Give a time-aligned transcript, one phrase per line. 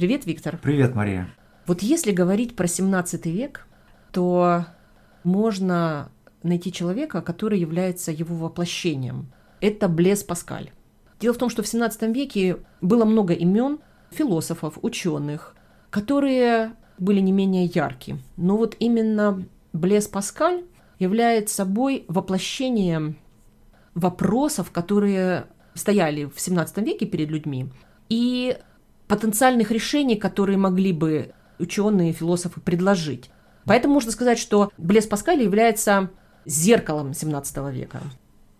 [0.00, 0.56] Привет, Виктор.
[0.56, 1.28] Привет, Мария.
[1.66, 3.66] Вот если говорить про 17 век,
[4.12, 4.64] то
[5.24, 6.10] можно
[6.42, 9.30] найти человека, который является его воплощением.
[9.60, 10.70] Это Блес Паскаль.
[11.20, 15.54] Дело в том, что в 17 веке было много имен философов, ученых,
[15.90, 18.20] которые были не менее яркие.
[18.38, 19.44] Но вот именно
[19.74, 20.64] Блес Паскаль
[20.98, 23.18] является собой воплощением
[23.94, 25.44] вопросов, которые
[25.74, 27.68] стояли в 17 веке перед людьми,
[28.08, 28.56] и
[29.10, 33.30] потенциальных решений, которые могли бы ученые, философы предложить.
[33.64, 36.10] Поэтому можно сказать, что Блес Паскаль является
[36.46, 38.00] зеркалом 17 века.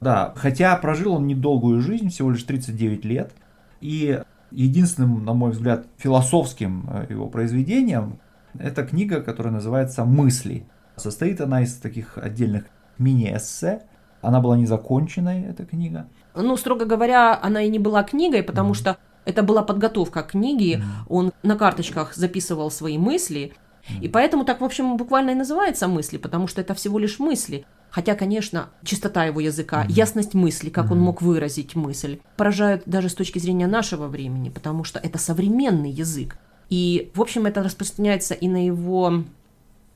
[0.00, 3.32] Да, хотя прожил он недолгую жизнь, всего лишь 39 лет,
[3.80, 8.18] и единственным, на мой взгляд, философским э, его произведением
[8.58, 10.66] это книга, которая называется «Мысли».
[10.96, 12.64] Состоит она из таких отдельных
[12.98, 13.82] мини-эссе.
[14.20, 16.08] Она была незаконченной, эта книга.
[16.34, 18.74] Ну, строго говоря, она и не была книгой, потому mm-hmm.
[18.74, 18.96] что
[19.30, 20.76] это была подготовка к книге.
[20.76, 21.06] Mm-hmm.
[21.08, 23.52] Он на карточках записывал свои мысли.
[23.52, 24.00] Mm-hmm.
[24.02, 27.64] И поэтому так, в общем, буквально и называется мысли, потому что это всего лишь мысли.
[27.90, 29.92] Хотя, конечно, чистота его языка, mm-hmm.
[29.92, 30.92] ясность мысли, как mm-hmm.
[30.92, 35.90] он мог выразить мысль, поражают даже с точки зрения нашего времени, потому что это современный
[35.90, 36.36] язык.
[36.68, 39.24] И, в общем, это распространяется и на его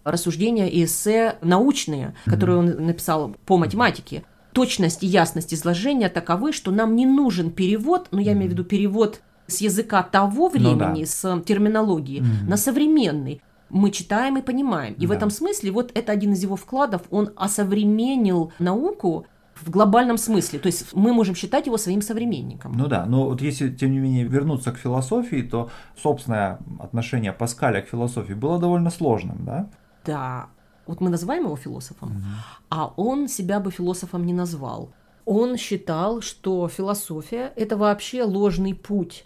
[0.03, 4.25] рассуждения и эссе научные, которые он написал по математике.
[4.55, 8.65] Точность и ясность изложения таковы, что нам не нужен перевод, но я имею в виду
[8.65, 11.07] перевод с языка того времени, ну, да.
[11.07, 12.49] с терминологии, mm-hmm.
[12.49, 13.43] на современный.
[13.69, 14.95] Мы читаем и понимаем.
[14.95, 15.09] И да.
[15.09, 17.03] в этом смысле вот это один из его вкладов.
[17.11, 20.59] Он осовременил науку в глобальном смысле.
[20.59, 22.73] То есть мы можем считать его своим современником.
[22.73, 27.83] Ну да, но вот если, тем не менее, вернуться к философии, то собственное отношение Паскаля
[27.83, 29.69] к философии было довольно сложным, да?
[30.05, 30.47] Да.
[30.87, 32.25] Вот мы называем его философом, угу.
[32.71, 34.91] а он себя бы философом не назвал.
[35.25, 39.25] Он считал, что философия– это вообще ложный путь,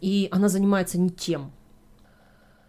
[0.00, 1.52] и она занимается не тем.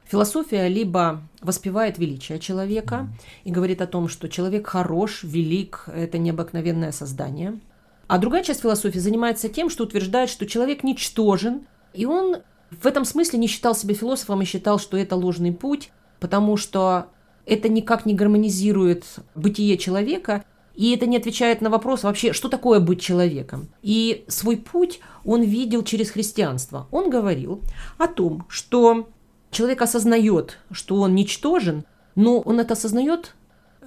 [0.06, 3.10] Философия либо воспевает величие человека
[3.44, 7.60] и говорит о том, что человек хорош, велик, это необыкновенное создание.
[8.08, 12.38] А другая часть философии занимается тем, что утверждает, что человек ничтожен, и он
[12.70, 17.08] в этом смысле не считал себя философом и считал, что это ложный путь, потому что
[17.48, 20.44] это никак не гармонизирует бытие человека,
[20.76, 23.70] и это не отвечает на вопрос вообще, что такое быть человеком.
[23.82, 26.88] И свой путь он видел через христианство.
[26.92, 27.62] Он говорил
[27.98, 29.08] о том, что
[29.50, 33.34] человек осознает, что он ничтожен, но он это осознает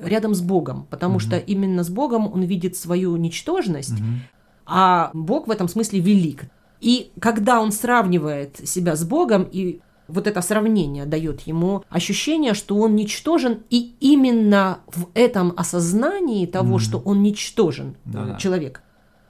[0.03, 1.21] рядом с Богом, потому угу.
[1.21, 4.05] что именно с Богом он видит свою ничтожность, угу.
[4.67, 6.45] а Бог в этом смысле велик.
[6.81, 12.77] И когда он сравнивает себя с Богом, и вот это сравнение дает ему ощущение, что
[12.77, 16.79] он ничтожен, и именно в этом осознании того, угу.
[16.79, 18.37] что он ничтожен, да.
[18.39, 18.83] человек,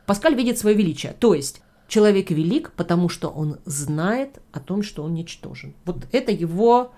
[0.07, 1.13] Паскаль видит свое величие.
[1.13, 5.75] То есть Человек велик, потому что он знает о том, что он ничтожен.
[5.85, 6.93] Вот это его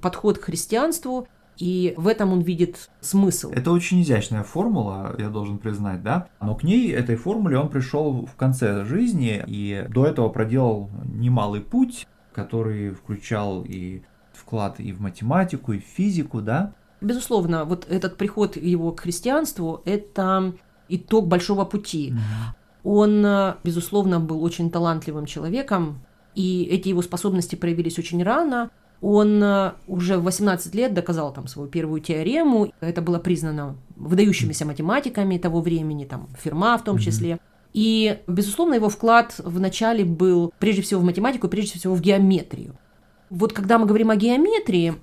[0.00, 1.28] подход к христианству,
[1.58, 3.50] и в этом он видит смысл.
[3.50, 6.28] Это очень изящная формула, я должен признать, да.
[6.40, 11.60] Но к ней, этой формуле, он пришел в конце жизни и до этого проделал немалый
[11.60, 14.02] путь, который включал и
[14.32, 16.72] вклад и в математику, и в физику, да.
[17.00, 20.54] Безусловно, вот этот приход его к христианству– это
[20.88, 22.14] итог большого пути.
[22.84, 26.00] Он, э, безусловно, был очень талантливым человеком,
[26.34, 28.70] и эти его способности проявились очень рано.
[29.00, 32.72] Он э, уже в 18 лет доказал там свою первую теорему.
[32.80, 37.38] Это было признано выдающимися математиками того времени, там Ферма в том числе.
[37.78, 42.74] И, безусловно, его вклад в начале был прежде всего в математику, прежде всего в геометрию.
[43.30, 44.96] Вот когда мы говорим о геометрии,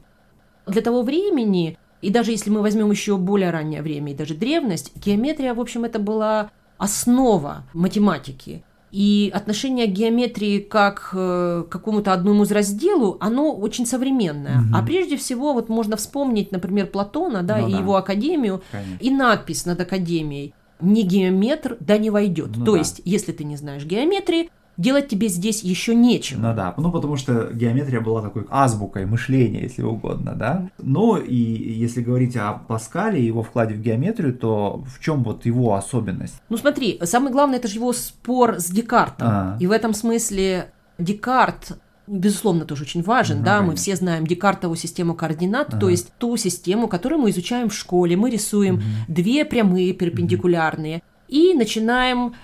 [0.67, 4.91] для того времени, и даже если мы возьмем еще более раннее время, и даже древность,
[4.97, 8.65] геометрия, в общем, это была основа математики.
[8.91, 14.59] И отношение к геометрии как э, к какому-то одному из разделу, оно очень современное.
[14.59, 14.75] Угу.
[14.75, 17.79] А прежде всего, вот можно вспомнить, например, Платона, да, ну, и да.
[17.79, 18.97] его академию, Конечно.
[18.99, 20.53] и надпись над академией
[20.85, 22.55] «Не геометр, да не войдет».
[22.55, 22.77] Ну, То да.
[22.79, 26.39] есть, если ты не знаешь геометрии, делать тебе здесь еще нечего.
[26.39, 30.69] Ну да, ну потому что геометрия была такой азбукой мышления, если угодно, да.
[30.77, 35.45] Но и если говорить о Паскале и его вкладе в геометрию, то в чем вот
[35.45, 36.41] его особенность?
[36.49, 39.27] Ну смотри, самое главное это же его спор с Декартом.
[39.29, 39.57] А.
[39.59, 41.77] И в этом смысле Декарт
[42.07, 45.79] безусловно, тоже очень важен, да, мы все знаем Декартову систему координат, ага.
[45.79, 48.83] то есть ту систему, которую мы изучаем в школе, мы рисуем угу.
[49.07, 52.35] две прямые перпендикулярные, и начинаем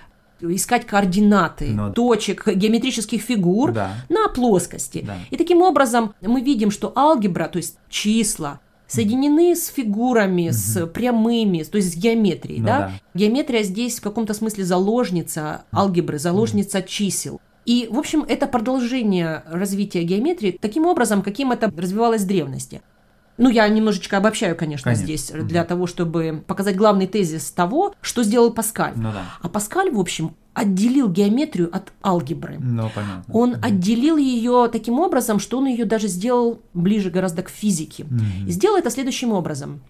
[0.41, 1.87] искать координаты Но...
[1.87, 3.93] Ну точек, геометрических фигур да.
[4.09, 5.03] на плоскости.
[5.05, 5.17] Да.
[5.29, 10.53] И таким образом мы видим, что алгебра, то есть числа, соединены с фигурами, угу.
[10.53, 12.59] с прямыми, то есть с геометрией.
[12.59, 12.79] Ну, да?
[12.79, 12.91] Да.
[13.13, 16.87] Геометрия здесь в каком-то смысле заложница алгебры, заложница угу.
[16.87, 17.41] чисел.
[17.65, 22.81] И, в общем, это продолжение развития геометрии таким образом, каким это развивалось в древности.
[23.37, 25.05] Ну, я немножечко обобщаю, конечно, Конечно.
[25.05, 28.93] здесь, для того, чтобы показать главный тезис того, что сделал Паскаль.
[28.95, 29.23] Ну да.
[29.41, 32.57] А Паскаль, в общем, отделил геометрию от алгебры.
[32.59, 33.33] Ну, понятно.
[33.33, 38.03] Он отделил ее таким образом, что он ее даже сделал ближе гораздо к физике.
[38.03, 38.47] Мгм.
[38.47, 39.81] И сделал это следующим образом.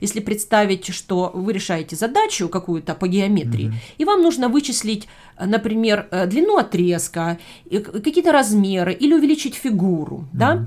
[0.00, 6.08] Если представить, что вы решаете задачу какую-то по геометрии, и вам нужно вычислить, э, например,
[6.10, 7.38] э, длину отрезка,
[7.70, 10.66] какие-то размеры или увеличить фигуру, да?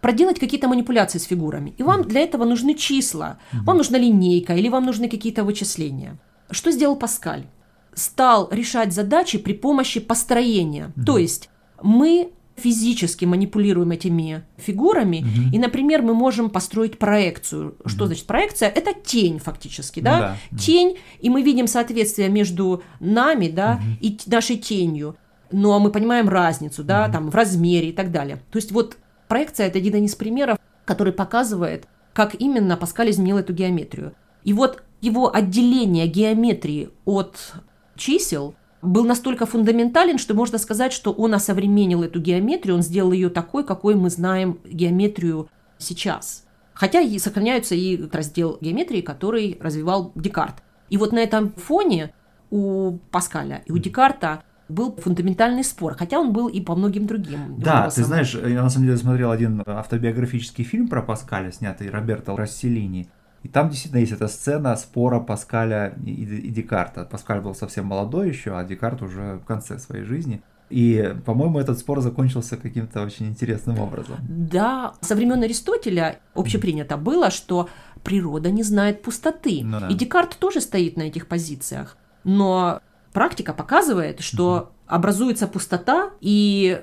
[0.00, 1.72] проделать какие-то манипуляции с фигурами.
[1.78, 6.18] И вам для этого нужны числа, вам нужна линейка или вам нужны какие-то вычисления.
[6.50, 7.46] Что сделал Паскаль?
[7.94, 10.92] Стал решать задачи при помощи построения.
[11.06, 11.48] То есть
[11.82, 17.74] мы физически манипулируем этими фигурами, и, например, мы можем построить проекцию.
[17.84, 18.68] Что значит проекция?
[18.68, 20.18] Это тень фактически, Ну да?
[20.20, 20.58] да, да.
[20.58, 25.16] Тень, и мы видим соответствие между нами, да, и т- нашей тенью.
[25.50, 28.38] Но мы понимаем разницу, да, там в размере и так далее.
[28.50, 28.96] То есть вот
[29.28, 34.14] проекция это один из примеров, который показывает, как именно Паскаль изменил эту геометрию.
[34.44, 37.54] И вот его отделение геометрии от
[37.96, 38.54] чисел
[38.84, 43.64] был настолько фундаментален, что можно сказать, что он осовременил эту геометрию, он сделал ее такой,
[43.64, 45.48] какой мы знаем геометрию
[45.78, 46.44] сейчас.
[46.74, 50.56] Хотя и сохраняются и раздел геометрии, который развивал Декарт.
[50.90, 52.12] И вот на этом фоне
[52.50, 57.58] у Паскаля и у Декарта был фундаментальный спор, хотя он был и по многим другим.
[57.58, 62.36] Да, ты знаешь, я на самом деле смотрел один автобиографический фильм про Паскаля, снятый Роберто
[62.36, 63.08] Расселини.
[63.44, 67.04] И там действительно есть эта сцена спора Паскаля и, и Декарта.
[67.04, 70.42] Паскаль был совсем молодой еще, а Декарт уже в конце своей жизни.
[70.70, 74.16] И, по-моему, этот спор закончился каким-то очень интересным образом.
[74.26, 77.68] Да, со времен Аристотеля общепринято было, что
[78.02, 79.60] природа не знает пустоты.
[79.62, 79.88] Ну да.
[79.88, 81.98] И Декарт тоже стоит на этих позициях.
[82.24, 82.80] Но
[83.12, 86.82] практика показывает, что образуется пустота, и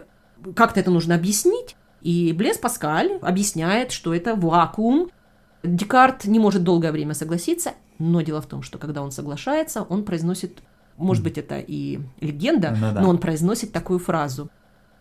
[0.56, 1.75] как-то это нужно объяснить.
[2.02, 5.10] И Блес Паскаль объясняет, что это вакуум.
[5.63, 10.04] Декарт не может долгое время согласиться, но дело в том, что когда он соглашается, он
[10.04, 10.63] произносит,
[10.98, 13.02] может быть, это и легенда, Ну да.
[13.02, 14.50] но он произносит такую фразу.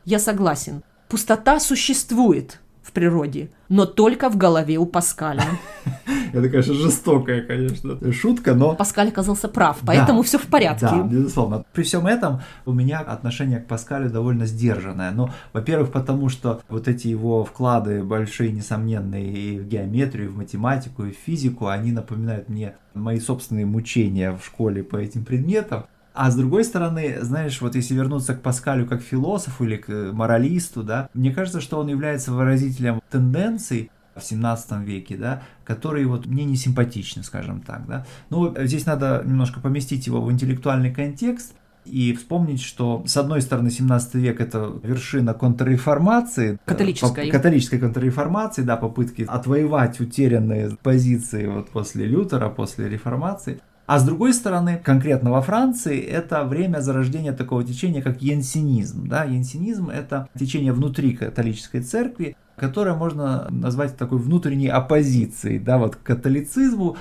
[0.05, 0.83] Я согласен.
[1.09, 5.45] Пустота существует в природе, но только в голове у Паскаля.
[6.33, 10.87] Это, конечно, жестокая, конечно, шутка, но Паскаль оказался прав, поэтому Да, все в порядке.
[10.87, 11.65] Да, безусловно.
[11.73, 15.13] При всем этом у меня отношение к Паскалю довольно сдержанное.
[15.13, 20.37] Ну, во-первых, потому что вот эти его вклады большие, несомненные и в геометрию, и в
[20.37, 25.85] математику, и в физику, они напоминают мне мои собственные мучения в школе по этим предметам.
[26.13, 30.83] А с другой стороны, знаешь, вот если вернуться к Паскалю как философу или к моралисту,
[30.83, 36.45] да, мне кажется, что он является выразителем тенденций в 17 веке, да, которые вот мне
[36.45, 38.07] не симпатичны, скажем так, да.
[38.29, 41.55] Ну, здесь надо немножко поместить его в интеллектуальный контекст
[41.87, 47.23] и вспомнить, что с одной стороны 17 век это вершина контрреформации, Католической.
[47.23, 53.61] э, поп- католической контрреформации, да, попытки отвоевать утерянные позиции вот после Лютера, после реформации.
[53.91, 59.09] А с другой стороны, конкретно во Франции, это время зарождения такого течения, как янсенизм.
[59.09, 59.25] Да?
[59.25, 66.05] Янсенизм– это течение внутри католической церкви, которое можно назвать такой внутренней оппозицией да, вот, к
[66.05, 66.99] католицизму,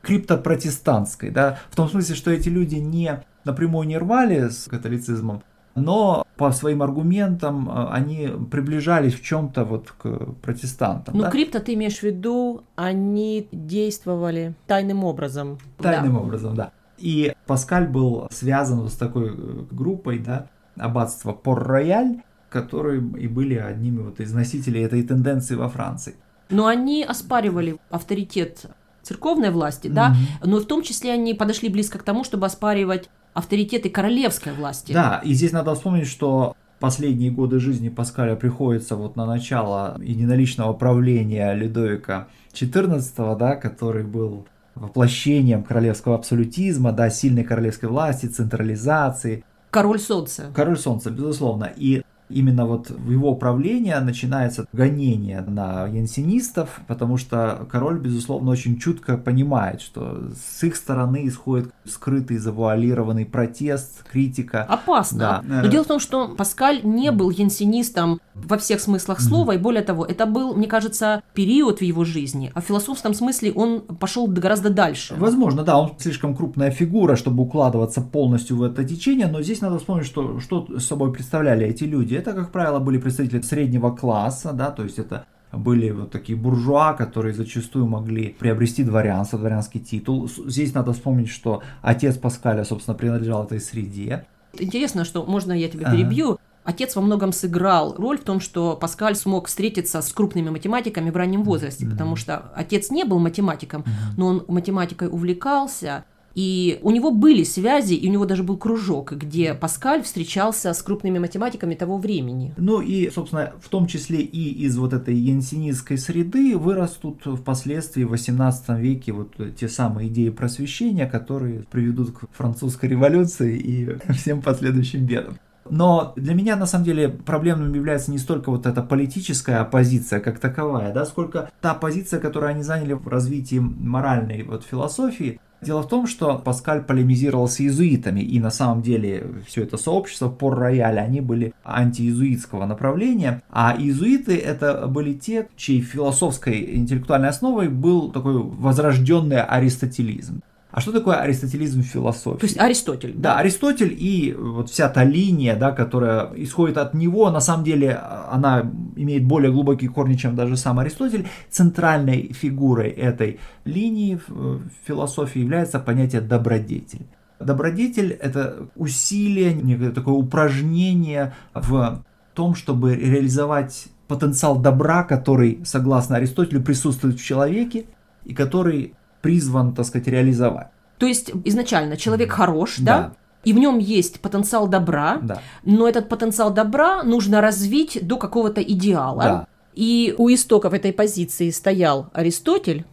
[0.00, 1.30] криптопротестантской.
[1.30, 1.60] Да?
[1.70, 5.44] В том смысле, что эти люди не напрямую не рвали с католицизмом,
[5.74, 10.08] но по своим аргументам э, они приближались в чем-то вот к
[10.42, 11.16] протестантам.
[11.16, 11.30] Ну, да?
[11.30, 15.58] крипто ты имеешь в виду, они действовали тайным образом.
[15.78, 16.20] Тайным Да.
[16.20, 16.72] образом, да.
[16.98, 20.46] И Паскаль был связан с такой э, группой, да,
[20.78, 26.14] аббатство Пор-Рояль, которые и были одними вот из носителей этой тенденции во Франции.
[26.50, 28.66] Но они оспаривали авторитет
[29.02, 30.50] церковной власти, да, Мгм.
[30.50, 34.92] но в том числе они подошли близко к тому, чтобы оспаривать авторитеты королевской власти.
[34.92, 40.72] Да, и здесь надо вспомнить, что последние годы жизни Паскаля приходится вот на начало единоличного
[40.72, 50.00] правления Людовика XIV, да, который был воплощением королевского абсолютизма, да, сильной королевской власти, централизации, Король
[50.00, 50.52] солнца.
[50.54, 51.72] Король Солнца, безусловно.
[51.74, 58.78] И именно вот в его правление начинается гонение на янсенистов, потому что король, безусловно, очень
[58.78, 64.62] чутко понимает, что с их стороны исходит скрытый, завуалированный протест, критика.
[64.62, 65.42] Опасно.
[65.44, 65.62] Да.
[65.62, 69.82] Но дело в том, что Паскаль не был янсенистом во всех смыслах слова, и более
[69.82, 74.26] того, это был, мне кажется, период в его жизни, а в философском смысле он пошел
[74.26, 75.14] гораздо дальше.
[75.18, 79.78] Возможно, да, он слишком крупная фигура, чтобы укладываться полностью в это течение, но здесь надо
[79.78, 82.21] вспомнить, что, что собой представляли эти люди.
[82.22, 86.94] Это, как правило, были представители среднего класса, да, то есть это были вот такие буржуа,
[86.94, 90.30] которые зачастую могли приобрести дворянство, дворянский титул.
[90.46, 94.24] Здесь надо вспомнить, что отец Паскаля, собственно, принадлежал этой среде.
[94.56, 95.96] Интересно, что можно я тебя Ага.
[95.96, 96.38] перебью.
[96.64, 101.16] Отец во многом сыграл роль в том, что Паскаль смог встретиться с крупными математиками в
[101.16, 101.90] раннем возрасте, mm-hmm.
[101.90, 104.14] потому что отец не был математиком, mm-hmm.
[104.16, 109.12] но он математикой увлекался, и у него были связи, и у него даже был кружок,
[109.12, 112.54] где Паскаль встречался с крупными математиками того времени.
[112.56, 118.10] Ну и, собственно, в том числе и из вот этой янсинистской среды вырастут впоследствии в
[118.10, 125.06] 18 веке вот те самые идеи просвещения, которые приведут к французской революции и всем последующим
[125.06, 125.38] бедам.
[125.70, 130.38] Но для меня, на самом деле, проблемным является не столько вот эта политическая оппозиция как
[130.38, 135.88] таковая, да, сколько та позиция, которую они заняли в развитии моральной вот философии, Дело в
[135.88, 141.02] том, что Паскаль полемизировал с иезуитами, и на самом деле все это сообщество пор рояля,
[141.02, 148.42] они были антииезуитского направления, а иезуиты это были те, чьей философской интеллектуальной основой был такой
[148.42, 150.42] возрожденный аристотелизм.
[150.72, 152.40] А что такое аристотелизм в философии?
[152.40, 153.12] То есть Аристотель.
[153.14, 157.62] Да, да Аристотель и вот вся та линия, да, которая исходит от него, на самом
[157.62, 161.28] деле она имеет более глубокие корни, чем даже сам Аристотель.
[161.50, 167.06] Центральной фигурой этой линии в философии является понятие добродетель.
[167.38, 172.02] Добродетель– это усилие, некое такое упражнение в
[172.32, 177.84] том, чтобы реализовать потенциал добра, который, согласно Аристотелю, присутствует в человеке
[178.24, 180.68] и который призван, так сказать, реализовать.
[180.98, 182.98] То есть изначально человек хорош, да?
[182.98, 183.12] да?
[183.44, 185.40] И в нем есть потенциал добра, да.
[185.64, 189.22] но этот потенциал добра нужно развить до какого-то идеала.
[189.22, 189.46] Да.
[189.74, 192.84] И у истоков этой позиции стоял Аристотель,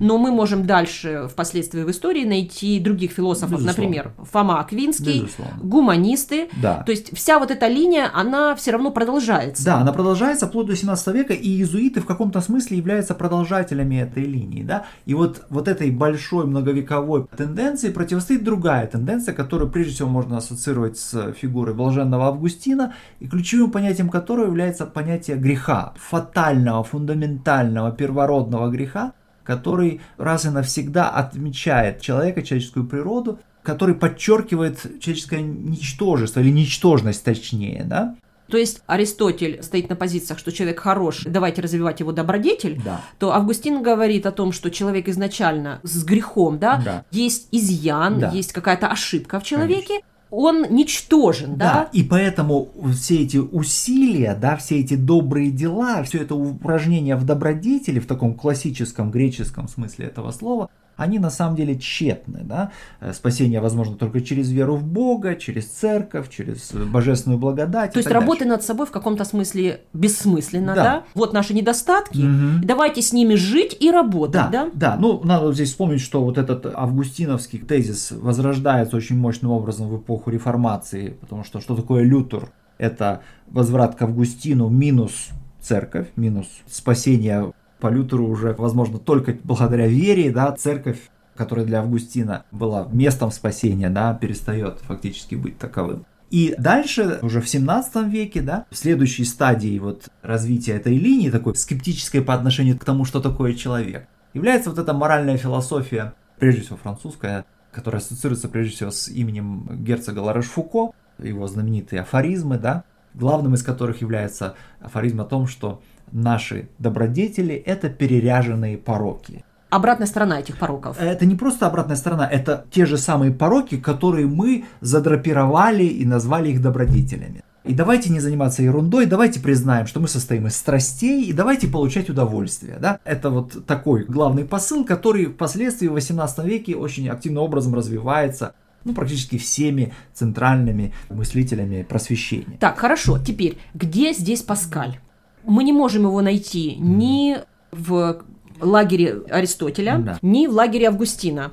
[0.00, 3.82] но мы можем дальше впоследствии в истории найти других философов, Безусловно.
[3.82, 5.58] например, Фома Аквинский, Безусловно.
[5.62, 6.48] гуманисты.
[6.60, 6.82] Да.
[6.84, 9.64] То есть вся вот эта линия, она все равно продолжается.
[9.64, 14.24] Да, она продолжается вплоть до 17 века, и иезуиты в каком-то смысле являются продолжателями этой
[14.24, 14.62] линии.
[14.62, 14.84] Да?
[15.06, 20.98] И вот, вот этой большой многовековой тенденции противостоит другая тенденция, которую прежде всего можно ассоциировать
[20.98, 29.12] с фигурой блаженного Августина, и ключевым понятием которого является понятие греха, фатального, фундаментального, первородного греха,
[29.44, 37.84] который раз и навсегда отмечает человека, человеческую природу, который подчеркивает человеческое ничтожество или ничтожность точнее,
[37.84, 38.16] да?
[38.48, 43.00] То есть Аристотель стоит на позициях, что человек хорош, давайте развивать его добродетель, да.
[43.18, 47.04] то Августин говорит о том, что человек изначально с грехом, да, да.
[47.10, 48.30] есть изъян, да.
[48.30, 51.74] есть какая-то ошибка в человеке, Конечно он ничтожен, да?
[51.74, 57.24] Да, и поэтому все эти усилия, да, все эти добрые дела, все это упражнение в
[57.24, 62.40] добродетели, в таком классическом греческом смысле этого слова, они на самом деле тщетны.
[62.42, 62.70] Да?
[63.00, 67.92] Э, спасение возможно только через веру в Бога, через церковь, через божественную благодать.
[67.92, 68.52] То есть работа дальше.
[68.52, 70.84] над собой в каком-то смысле бессмысленно, да?
[70.84, 71.04] да?
[71.14, 72.64] Вот наши недостатки, угу.
[72.64, 74.48] давайте с ними жить и работать, да?
[74.50, 74.96] Да, да.
[74.98, 80.30] Ну, надо здесь вспомнить, что вот этот августиновский тезис возрождается очень мощным образом в эпоху
[80.30, 82.50] реформации, потому что что такое Лютер?
[82.78, 85.28] Это возврат к Августину минус
[85.60, 87.52] церковь, минус спасение
[87.82, 93.90] по Лютеру уже, возможно, только благодаря вере, да, церковь, которая для Августина была местом спасения,
[93.90, 96.06] да, перестает фактически быть таковым.
[96.30, 101.56] И дальше, уже в 17 веке, да, в следующей стадии вот развития этой линии, такой
[101.56, 106.76] скептической по отношению к тому, что такое человек, является вот эта моральная философия, прежде всего
[106.76, 112.84] французская, которая ассоциируется прежде всего с именем герцога Ларош-Фуко, его знаменитые афоризмы, да,
[113.14, 119.44] главным из которых является афоризм о том, что наши добродетели– это переряженные пороки.
[119.70, 121.00] Обратная сторона этих пороков.
[121.00, 126.50] Это не просто обратная сторона, это те же самые пороки, которые мы задрапировали и назвали
[126.50, 127.42] их добродетелями.
[127.64, 132.10] И давайте не заниматься ерундой, давайте признаем, что мы состоим из страстей, и давайте получать
[132.10, 132.76] удовольствие.
[132.80, 132.98] Да?
[133.04, 138.54] Это вот такой главный посыл, который впоследствии в 18 веке очень активным образом развивается
[138.84, 142.58] ну, практически всеми центральными мыслителями просвещения.
[142.58, 143.18] Так, хорошо.
[143.18, 144.98] Теперь, где здесь Паскаль?
[145.44, 147.38] Мы не можем его найти ни
[147.70, 148.22] в
[148.60, 150.18] лагере Аристотеля, да.
[150.22, 151.52] ни в лагере Августина.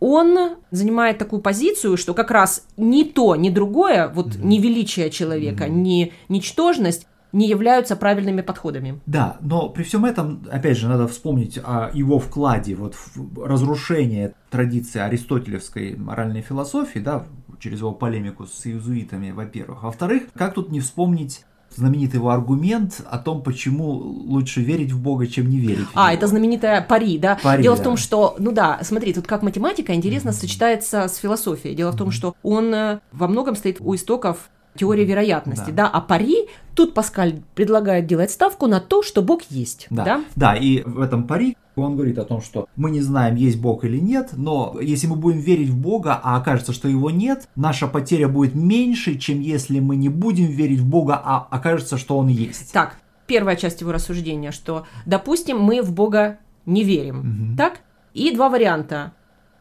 [0.00, 4.44] Он занимает такую позицию, что как раз ни то, ни другое, вот mm-hmm.
[4.44, 5.70] ни величие человека, mm-hmm.
[5.70, 9.00] ни ничтожность не являются правильными подходами.
[9.06, 14.34] Да, но при всем этом, опять же, надо вспомнить о его вкладе вот в разрушение
[14.50, 17.26] традиции аристотелевской моральной философии, да,
[17.58, 19.82] через его полемику с иезуитами, во-первых.
[19.82, 21.44] Во-вторых, как тут не вспомнить
[21.76, 25.86] знаменитый его аргумент о том, почему лучше верить в Бога, чем не верить.
[25.94, 27.38] А, это знаменитая пари, да?
[27.42, 27.82] Пари, Дело да.
[27.82, 30.40] в том, что, ну да, смотри, тут как математика интересно mm-hmm.
[30.40, 31.74] сочетается с философией.
[31.74, 35.84] Дело в том, что он э, во многом стоит у истоков теории вероятности, да.
[35.84, 40.24] да, а пари, тут Паскаль предлагает делать ставку на то, что Бог есть, да, да,
[40.36, 43.84] да и в этом пари Он говорит о том, что мы не знаем, есть Бог
[43.84, 47.86] или нет, но если мы будем верить в Бога, а окажется, что его нет, наша
[47.86, 52.28] потеря будет меньше, чем если мы не будем верить в Бога, а окажется, что он
[52.28, 52.72] есть.
[52.72, 57.56] Так, первая часть его рассуждения, что, допустим, мы в Бога не верим, угу.
[57.56, 57.80] так?
[58.12, 59.12] И два варианта.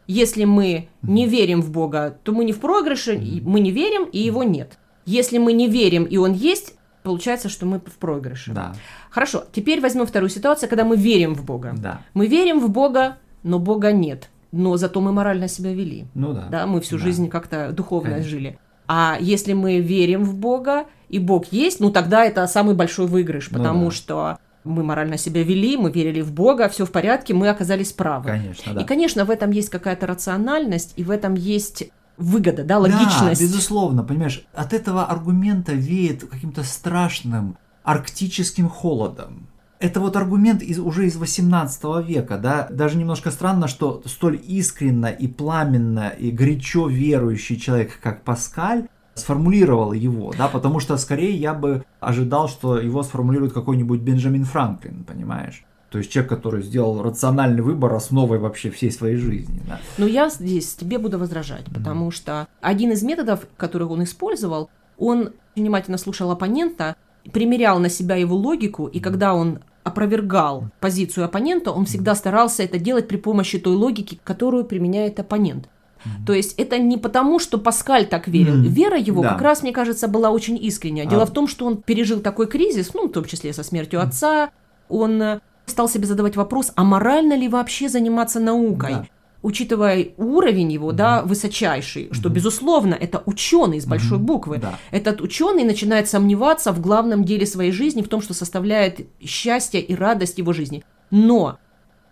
[0.05, 4.20] Если мы не верим в Бога, то мы не в проигрыше, мы не верим, и
[4.20, 4.77] его нет.
[5.05, 8.51] Если мы не верим, и он есть, получается, что мы в проигрыше.
[8.51, 8.74] Да.
[9.10, 11.74] Хорошо, теперь возьмем вторую ситуацию, когда мы верим в Бога.
[11.77, 12.01] Да.
[12.13, 14.29] Мы верим в Бога, но Бога нет.
[14.51, 16.05] Но зато мы морально себя вели.
[16.13, 16.48] Ну да.
[16.50, 17.03] Да, мы всю да.
[17.03, 18.29] жизнь как-то духовно Конечно.
[18.29, 18.60] жили.
[18.88, 23.50] А если мы верим в Бога, и Бог есть, ну тогда это самый большой выигрыш,
[23.50, 23.91] ну потому ну, да.
[23.91, 28.29] что мы морально себя вели, мы верили в Бога, все в порядке, мы оказались правы.
[28.29, 28.81] Конечно, да.
[28.81, 33.41] И, конечно, в этом есть какая-то рациональность, и в этом есть выгода, да, логичность.
[33.41, 39.48] Да, безусловно, понимаешь, от этого аргумента веет каким-то страшным арктическим холодом.
[39.79, 45.08] Это вот аргумент из, уже из 18 века, да, даже немножко странно, что столь искренно
[45.08, 51.53] и пламенно и горячо верующий человек, как Паскаль, сформулировал его, да, потому что скорее я
[51.53, 55.65] бы ожидал, что его сформулирует какой-нибудь Бенджамин Франклин, понимаешь?
[55.93, 59.62] То есть человек, который сделал рациональный выбор основой вообще всей своей жизни.
[59.67, 59.79] Да.
[60.00, 62.15] Но я здесь тебе буду возражать, потому mm-hmm.
[62.15, 66.95] что один из методов, которых он использовал, он внимательно слушал оппонента,
[67.31, 72.79] примерял на себя его логику, и когда он опровергал позицию оппонента, он всегда старался это
[72.79, 75.67] делать при помощи той логики, которую применяет оппонент.
[75.67, 76.25] Mm-hmm.
[76.25, 78.55] То есть это не потому, что Паскаль так верил.
[78.55, 78.67] Mm-hmm.
[78.67, 79.29] Вера его да.
[79.33, 81.05] как раз, мне кажется, была очень искренняя.
[81.05, 81.25] Дело а...
[81.27, 84.07] в том, что он пережил такой кризис, ну, в том числе со смертью mm-hmm.
[84.07, 84.50] отца.
[84.89, 88.91] Он стал себе задавать вопрос, а морально ли вообще заниматься наукой?
[88.91, 89.08] Да.
[89.41, 90.96] Учитывая уровень его, mm-hmm.
[90.96, 92.34] да, высочайший, что, mm-hmm.
[92.34, 94.22] безусловно, это ученый с большой mm-hmm.
[94.22, 94.58] буквы.
[94.58, 94.79] Да.
[94.91, 99.96] Этот ученый начинает сомневаться в главном деле своей жизни, в том, что составляет счастье и
[99.96, 100.86] радость его жизни.
[101.12, 101.58] Но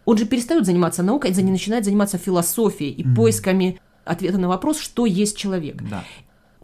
[0.03, 3.15] он же перестает заниматься наукой, и начинает заниматься философией и mm-hmm.
[3.15, 5.81] поисками ответа на вопрос, что есть человек.
[5.89, 6.03] Да.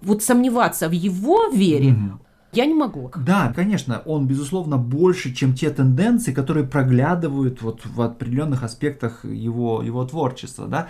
[0.01, 2.26] Вот сомневаться в его вере mm-hmm.
[2.53, 3.11] Я не могу.
[3.15, 9.81] Да, конечно, он, безусловно, больше, чем те тенденции, которые проглядывают вот в определенных аспектах его,
[9.83, 10.87] его творчества, да.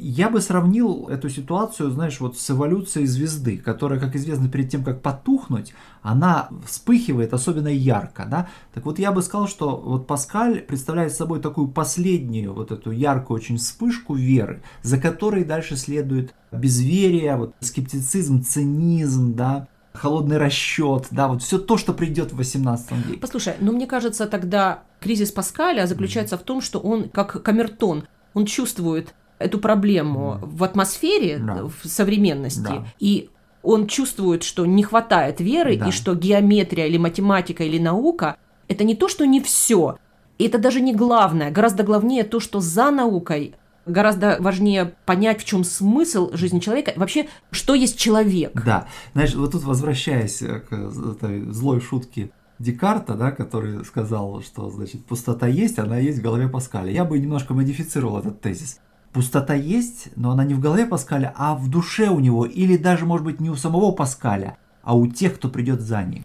[0.00, 4.84] Я бы сравнил эту ситуацию, знаешь, вот с эволюцией звезды, которая, как известно, перед тем,
[4.84, 8.48] как потухнуть, она вспыхивает особенно ярко, да.
[8.74, 13.40] Так вот, я бы сказал, что вот Паскаль представляет собой такую последнюю вот эту яркую
[13.40, 21.28] очень вспышку веры, за которой дальше следует безверие, вот скептицизм, цинизм, да, холодный расчет, да,
[21.28, 23.18] вот все то, что придет в 18 веке.
[23.18, 26.40] Послушай, ну мне кажется, тогда кризис Паскаля заключается mm-hmm.
[26.40, 30.46] в том, что он, как камертон, он чувствует эту проблему mm-hmm.
[30.46, 31.64] в атмосфере, да.
[31.64, 32.86] в современности, да.
[32.98, 33.30] и
[33.62, 35.88] он чувствует, что не хватает веры, да.
[35.88, 38.36] и что геометрия или математика или наука–
[38.68, 39.98] это не то, что не все,
[40.38, 43.54] это даже не главное, гораздо главнее то, что за наукой
[43.88, 48.52] гораздо важнее понять, в чем смысл жизни человека, вообще, что есть человек.
[48.54, 55.04] Да, знаешь, вот тут возвращаясь к этой злой шутке Декарта, да, который сказал, что, значит,
[55.04, 56.90] пустота есть, она есть в голове Паскаля.
[56.90, 58.80] Я бы немножко модифицировал этот тезис.
[59.12, 63.06] Пустота есть, но она не в голове Паскаля, а в душе у него, или даже,
[63.06, 66.24] может быть, не у самого Паскаля, а у тех, кто придет за ним.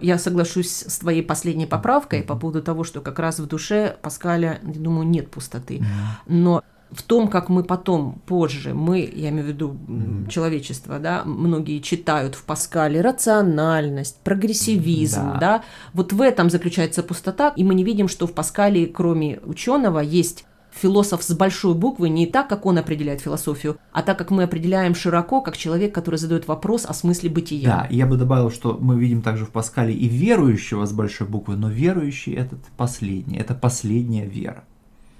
[0.00, 4.60] Я соглашусь с твоей последней поправкой по поводу того, что как раз в душе Паскаля,
[4.62, 5.84] думаю, нет пустоты.
[6.26, 10.28] Но в том, как мы потом, позже, мы, я имею в виду mm-hmm.
[10.28, 15.38] человечество, да, многие читают в Паскале рациональность, прогрессивизм, да.
[15.38, 20.00] да, вот в этом заключается пустота, и мы не видим, что в Паскале, кроме ученого,
[20.00, 24.44] есть философ с большой буквы не так, как он определяет философию, а так, как мы
[24.44, 27.68] определяем широко, как человек, который задает вопрос о смысле бытия.
[27.68, 31.56] Да, я бы добавил, что мы видим также в Паскале и верующего с большой буквы,
[31.56, 34.64] но верующий этот последний, это последняя вера.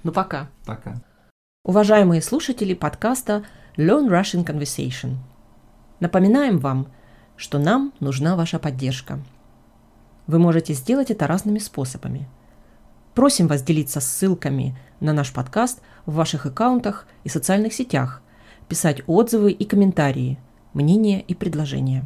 [0.03, 0.49] Ну пока.
[0.65, 1.01] Пока.
[1.69, 3.43] Уважаемые слушатели подкаста
[3.77, 5.17] Learn Russian Conversation.
[5.99, 6.87] Напоминаем вам,
[7.37, 9.19] что нам нужна ваша поддержка.
[10.25, 12.27] Вы можете сделать это разными способами.
[13.13, 18.23] Просим вас делиться ссылками на наш подкаст в ваших аккаунтах и социальных сетях,
[18.67, 20.39] писать отзывы и комментарии,
[20.73, 22.03] мнения и предложения.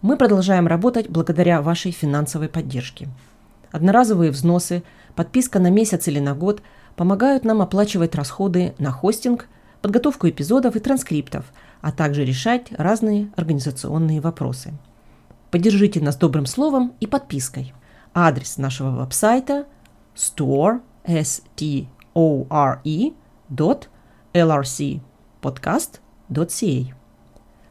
[0.00, 3.08] Мы продолжаем работать благодаря вашей финансовой поддержке.
[3.72, 4.84] Одноразовые взносы,
[5.16, 6.62] подписка на месяц или на год–
[6.96, 9.48] помогают нам оплачивать расходы на хостинг,
[9.82, 11.46] подготовку эпизодов и транскриптов,
[11.80, 14.72] а также решать разные организационные вопросы.
[15.50, 17.74] Поддержите нас добрым словом и подпиской.
[18.14, 19.66] Адрес нашего веб-сайта
[20.16, 23.12] store, s t o r -E,
[23.50, 23.88] dot
[24.32, 26.94] lrcpodcast.ca.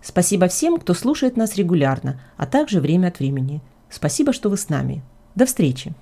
[0.01, 3.61] Спасибо всем, кто слушает нас регулярно, а также время от времени.
[3.89, 5.01] Спасибо, что вы с нами.
[5.35, 5.93] До встречи!